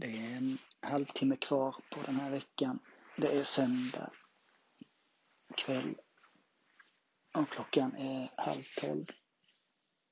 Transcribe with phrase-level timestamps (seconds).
[0.00, 2.78] Det är en halvtimme kvar på den här veckan.
[3.16, 4.10] Det är söndag
[5.56, 5.96] kväll
[7.34, 9.06] och klockan är halv tolv.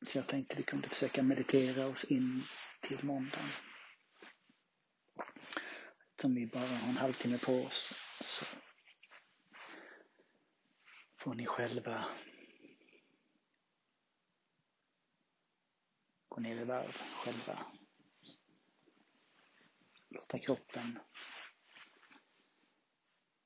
[0.07, 2.43] Så jag tänkte vi kunde försöka meditera oss in
[2.81, 3.49] till måndagen.
[6.11, 8.45] Eftersom vi bara har en halvtimme på oss så
[11.19, 12.05] får ni själva
[16.29, 16.93] gå ner i varv
[17.25, 17.76] själva.
[20.17, 20.99] Låta kroppen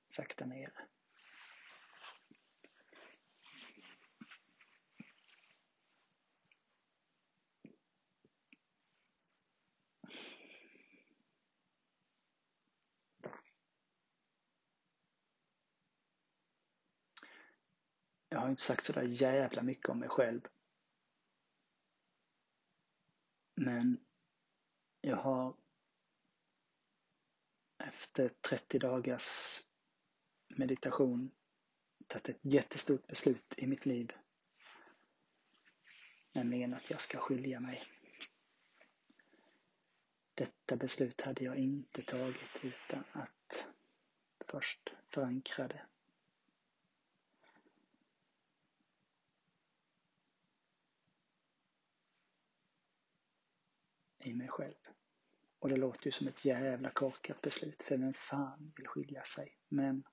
[0.09, 0.73] sakta ner.
[18.29, 20.41] Jag har inte sagt sådär jävla mycket om mig själv.
[23.55, 24.07] Men
[25.01, 25.60] jag har
[27.81, 29.61] efter 30 dagars
[30.49, 31.31] meditation
[32.07, 34.13] tagit ett jättestort beslut i mitt liv.
[36.33, 37.81] Nämligen att jag ska skilja mig.
[40.35, 43.67] Detta beslut hade jag inte tagit utan att
[44.47, 45.87] först förankra det.
[54.23, 54.80] i mig själv.
[55.61, 59.59] Och det låter ju som ett jävla korkat beslut, för vem fan vill skilja sig?
[59.69, 60.05] Men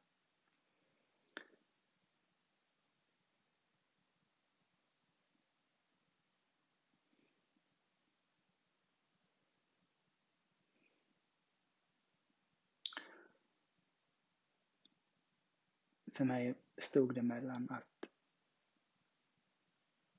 [16.17, 18.09] För mig stod det mellan att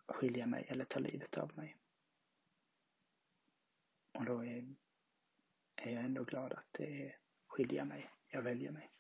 [0.06, 1.76] skilja mig eller ta livet av mig.
[4.12, 4.74] Och då är,
[5.82, 7.14] är jag ändå glad att det
[7.46, 8.10] skiljer mig.
[8.28, 8.90] Jag väljer mig.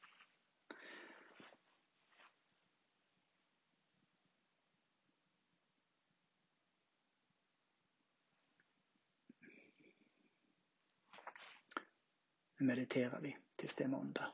[12.60, 14.32] Nu mediterar vi tills det är måndag.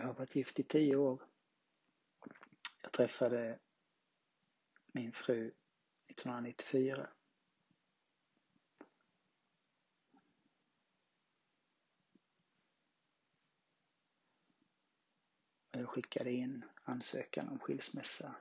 [0.00, 1.22] Jag har varit gift i tio år.
[2.82, 3.58] Jag träffade
[4.86, 5.46] min fru
[6.06, 7.10] 1994.
[15.70, 18.36] Jag skickade in ansökan om skilsmässa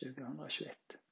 [0.00, 1.03] 2021.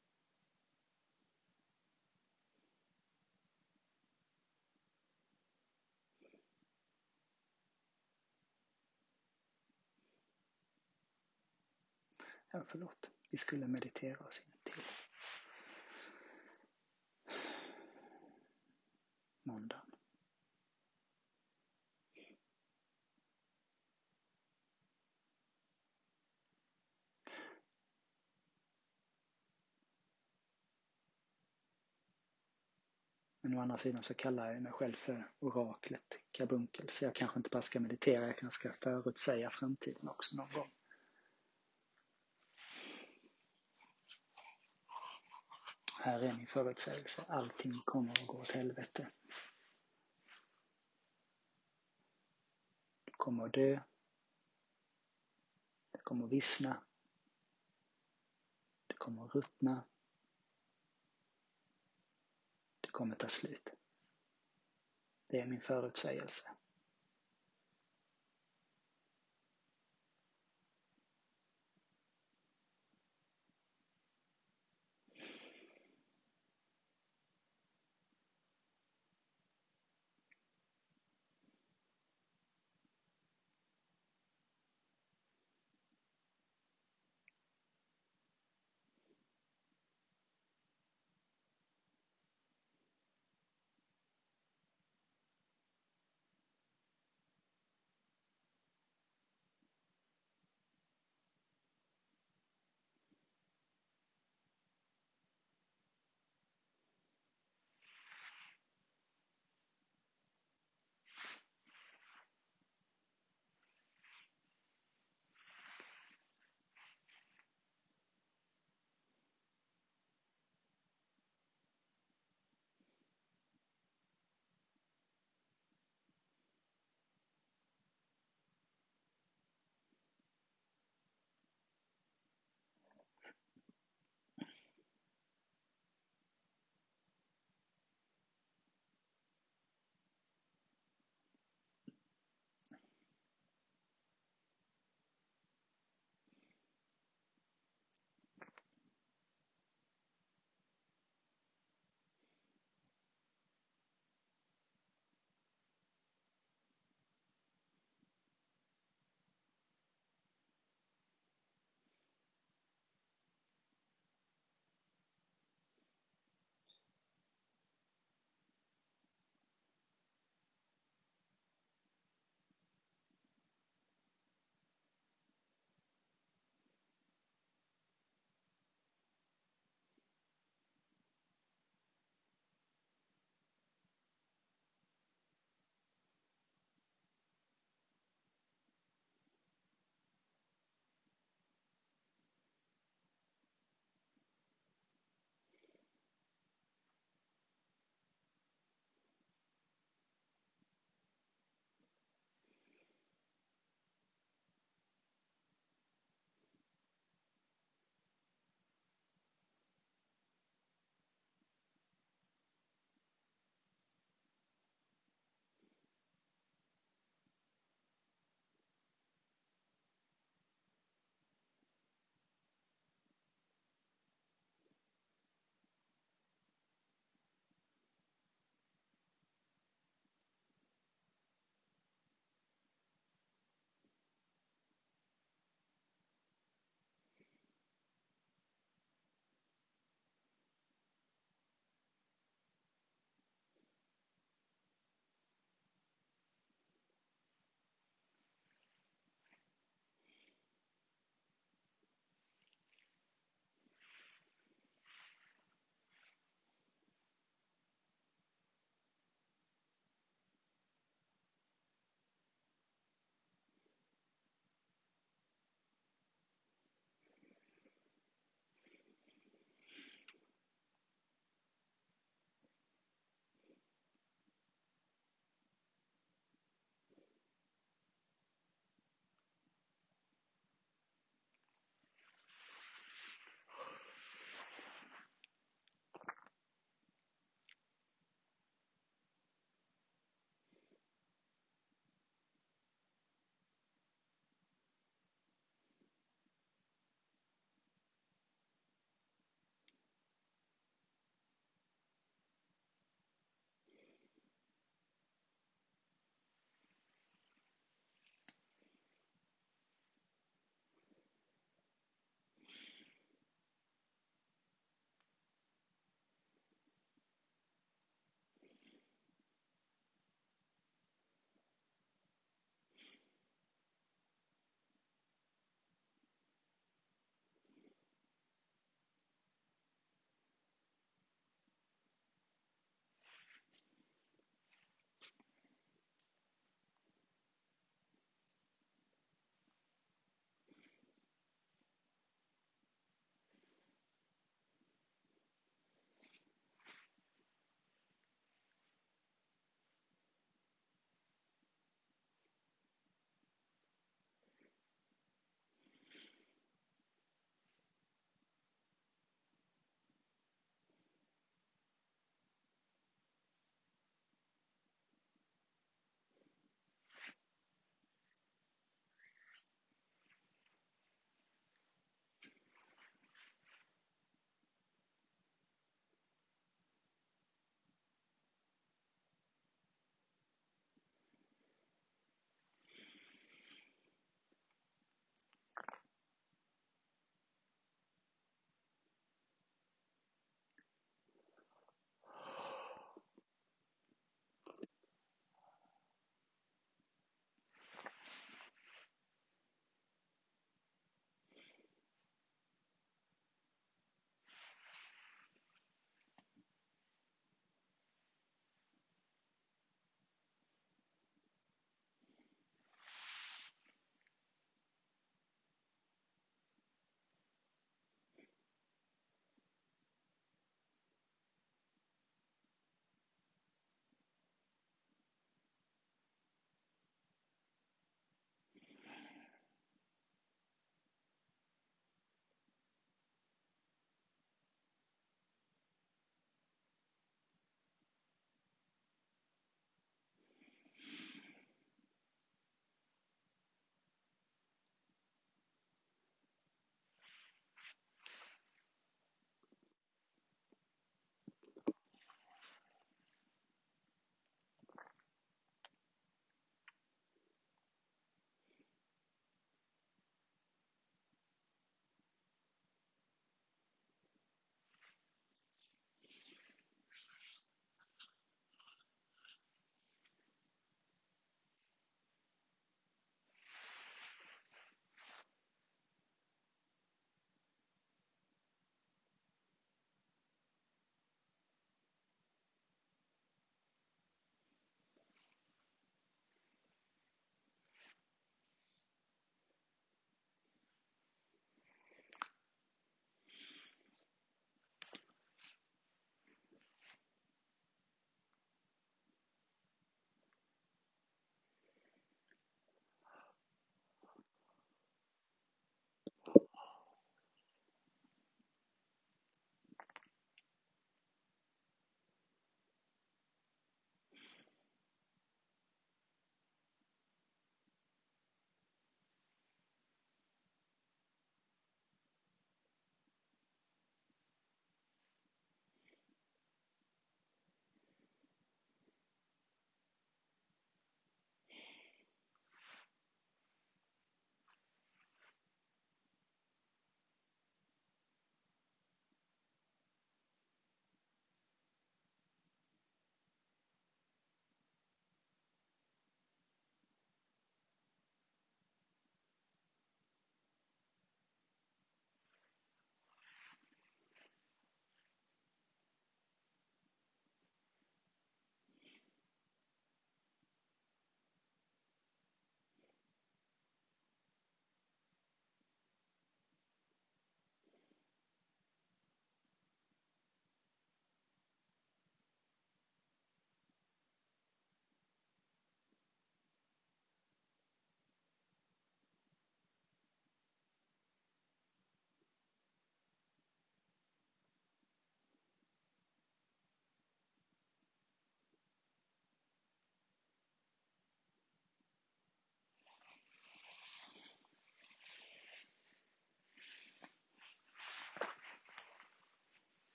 [12.54, 13.10] Ja, förlåt.
[13.30, 14.82] Vi skulle meditera oss in till
[19.42, 19.86] måndagen.
[33.40, 36.88] Men å andra sidan så kallar jag mig själv för oraklet Kabunkel.
[36.88, 40.81] så jag kanske inte bara ska meditera, jag kanske ska förutsäga framtiden också någon gång.
[46.04, 49.10] Här är min förutsägelse, allting kommer att gå åt helvete.
[53.04, 53.80] Du kommer att dö.
[55.92, 56.82] Det kommer att vissna.
[58.86, 59.84] Det kommer att ruttna
[62.80, 63.68] Det kommer att ta slut.
[65.26, 66.50] Det är min förutsägelse.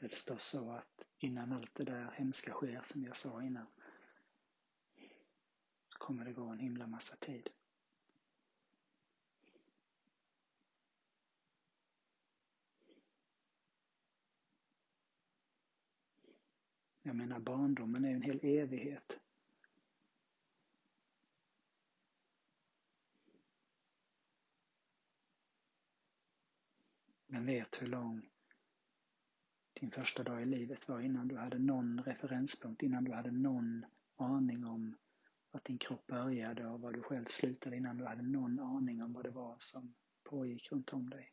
[0.00, 3.66] Förstås så att innan allt det där hemska sker, som jag sa innan,
[5.88, 7.48] så kommer det gå en himla massa tid.
[17.02, 19.18] Jag menar barndomen är en hel evighet.
[27.26, 28.30] Men vet hur lång
[29.80, 33.84] din första dag i livet var innan du hade någon referenspunkt, innan du hade någon
[34.16, 34.96] aning om
[35.50, 39.12] att din kropp började och var du själv slutade, innan du hade någon aning om
[39.12, 41.32] vad det var som pågick runt om dig.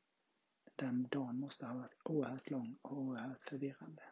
[0.76, 4.04] Den dagen måste ha varit oerhört lång och oerhört förvirrande.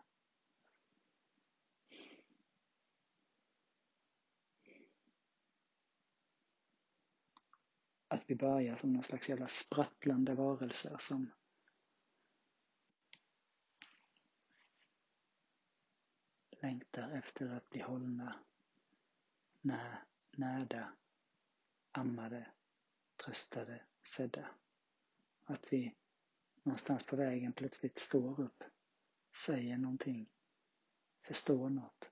[8.08, 11.32] Att vi börjar som någon slags jävla sprattlande varelser som
[16.64, 18.40] längtar efter att bli hållna,
[19.62, 20.94] när, närda,
[21.92, 22.52] ammade,
[23.24, 24.50] tröstade, sedda.
[25.44, 25.96] Att vi
[26.64, 28.64] någonstans på vägen plötsligt står upp,
[29.36, 30.30] säger någonting,
[31.22, 32.12] förstår något.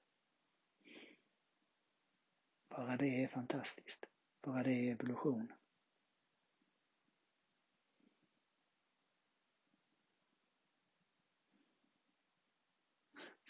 [2.70, 4.06] Bara det är fantastiskt.
[4.42, 5.54] Bara det är evolution.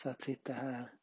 [0.01, 0.97] Så att sitta här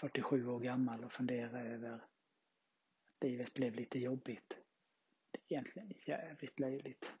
[0.00, 2.10] fyrtiosju år gammal och fundera över att
[3.20, 4.48] livet blev lite jobbigt.
[5.30, 7.12] Det är egentligen jävligt löjligt.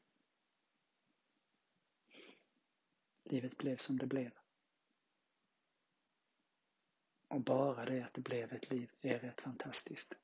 [3.24, 4.32] Livet blev som det blev.
[7.28, 10.14] Och bara det att det blev ett liv är rätt fantastiskt.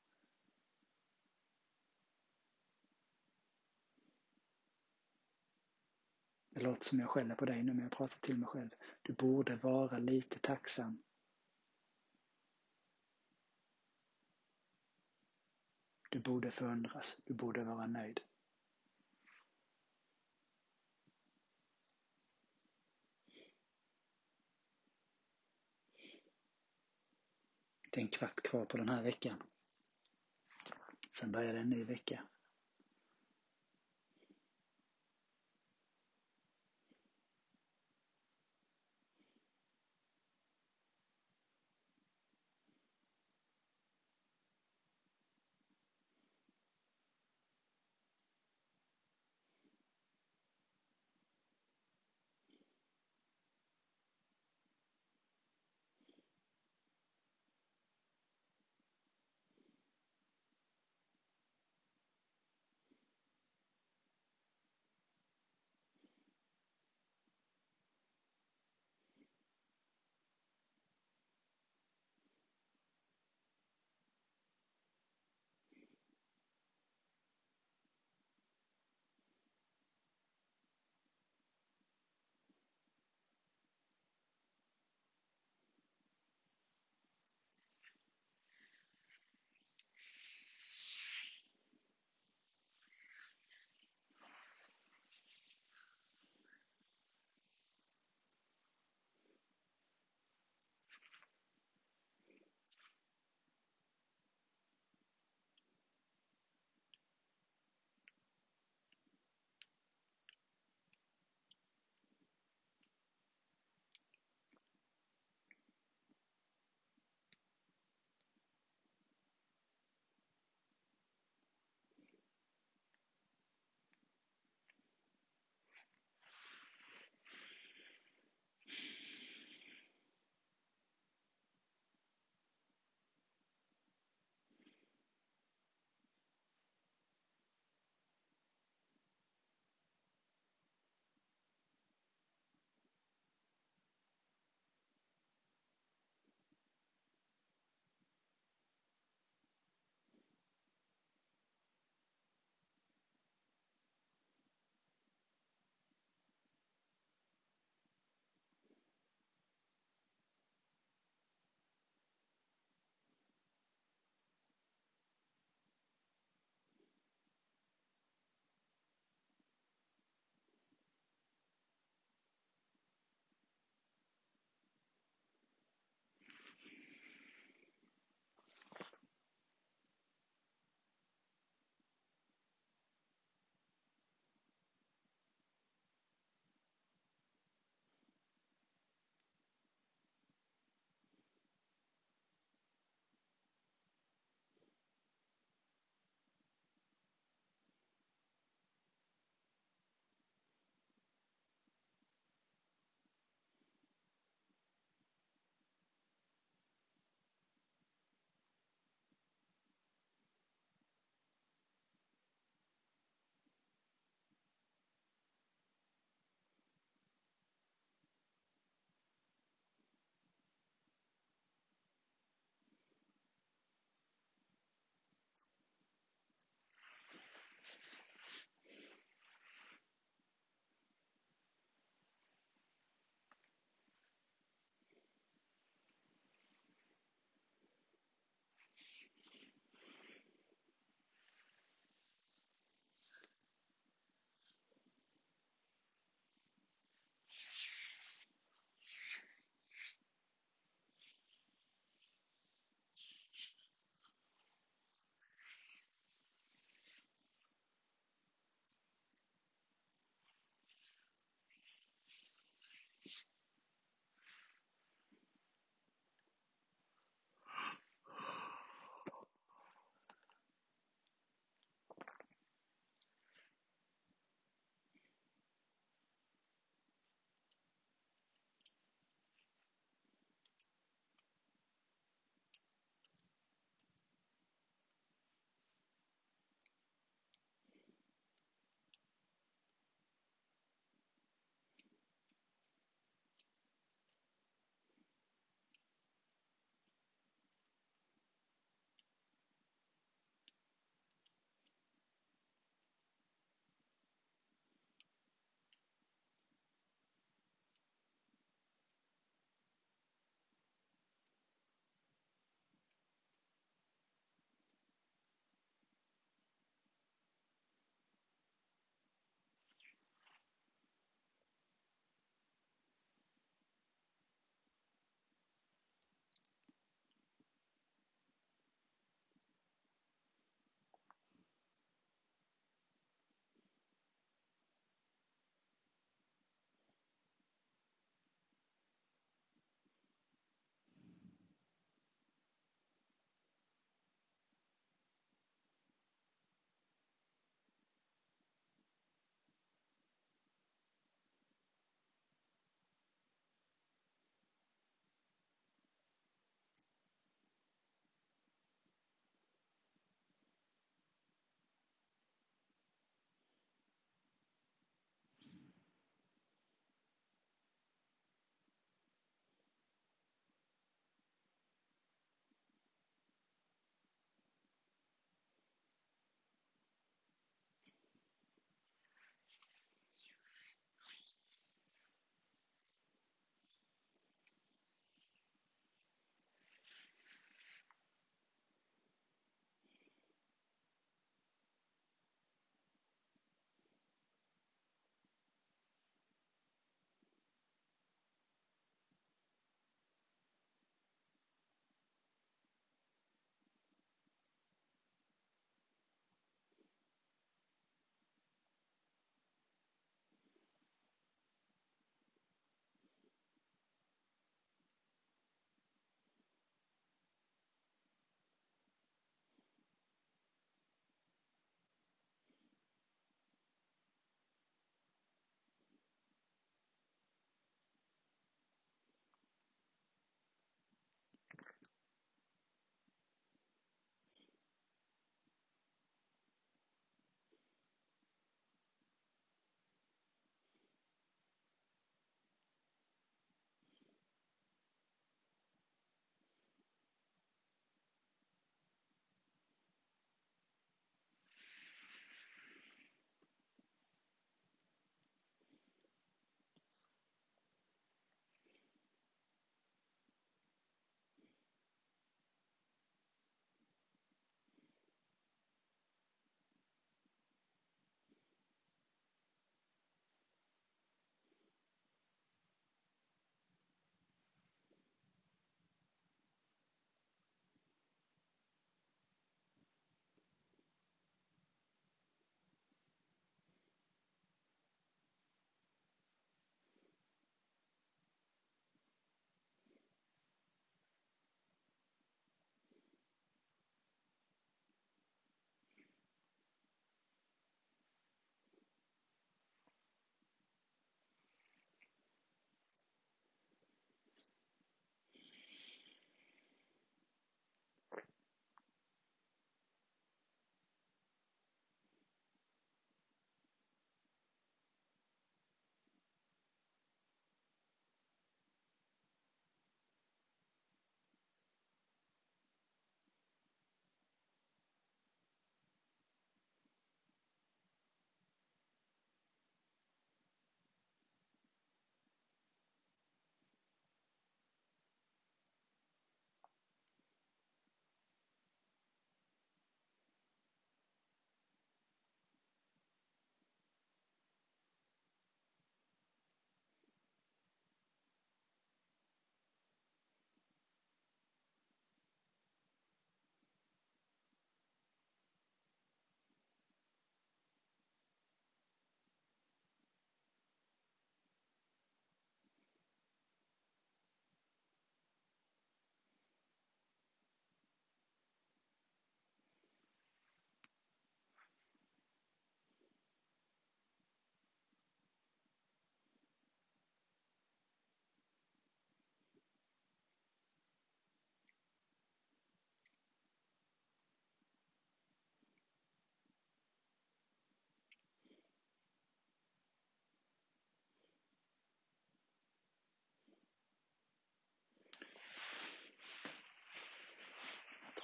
[6.59, 8.69] Det låter som jag skäller på dig nu, men jag pratar till mig själv.
[9.01, 11.03] Du borde vara lite tacksam.
[16.09, 17.17] Du borde förundras.
[17.25, 18.19] Du borde vara nöjd.
[27.89, 29.43] Det är en kvart kvar på den här veckan.
[31.09, 32.27] Sen börjar det en ny vecka.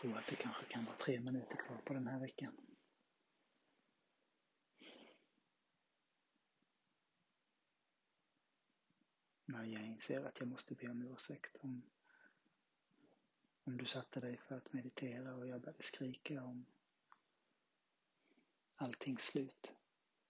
[0.05, 2.53] Tror att det kanske kan vara tre minuter kvar på den här veckan.
[9.45, 11.81] Men jag inser att jag måste be om ursäkt om,
[13.63, 16.65] om du satte dig för att meditera och jag började skrika om
[18.75, 19.73] allting slut.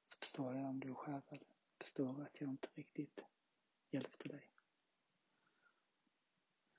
[0.07, 1.43] Så förstår jag om du är skärrad.
[1.79, 3.19] Förstår att jag inte riktigt
[3.89, 4.49] hjälpte dig.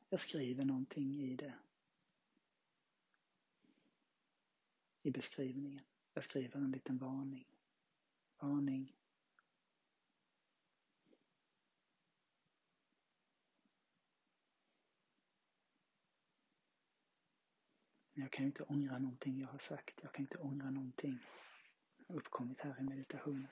[0.09, 1.55] Jag skriver någonting i det.
[5.07, 5.81] I beskrivningen.
[6.15, 7.47] Jag skriver en liten varning.
[8.39, 8.97] Varning.
[18.13, 20.03] Men jag kan ju inte ångra någonting jag har sagt.
[20.03, 21.19] Jag kan inte ångra någonting
[22.07, 23.49] uppkommit här i meditationen.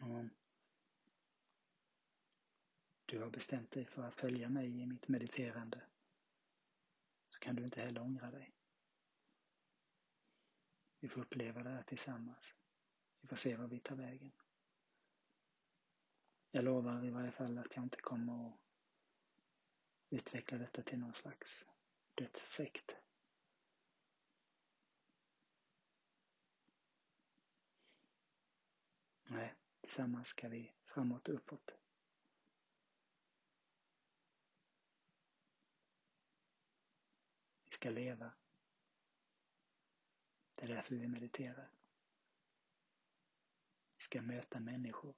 [0.00, 0.30] Om
[3.18, 5.80] du har bestämt dig för att följa mig i mitt mediterande
[7.28, 8.54] så kan du inte heller ångra dig.
[11.00, 12.54] Vi får uppleva det här tillsammans.
[13.20, 14.32] Vi får se var vi tar vägen.
[16.50, 18.60] Jag lovar i varje fall att jag inte kommer att
[20.10, 21.66] utveckla detta till någon slags
[22.14, 22.96] dödssekt.
[29.24, 31.77] Nej, tillsammans ska vi framåt och uppåt.
[37.78, 38.32] Ska leva.
[40.56, 41.70] Det är därför vi mediterar.
[43.90, 45.16] Vi ska möta människor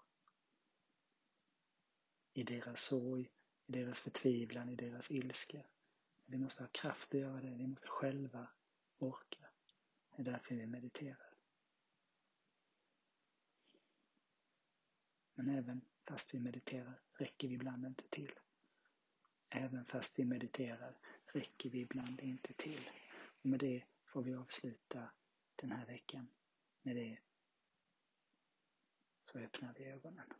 [2.32, 3.30] i deras sorg,
[3.66, 5.62] i deras förtvivlan, i deras ilska.
[6.24, 7.54] Vi måste ha kraft att göra det.
[7.54, 8.48] Vi måste själva
[8.98, 9.50] orka.
[10.10, 11.34] Det är därför vi mediterar.
[15.34, 18.32] Men även fast vi mediterar räcker vi ibland inte till.
[19.48, 20.98] Även fast vi mediterar
[21.32, 22.90] räcker vi ibland inte till.
[23.42, 25.10] Och med det får vi avsluta
[25.56, 26.28] den här veckan.
[26.82, 27.18] Med det
[29.24, 30.32] så öppnar vi ögonen.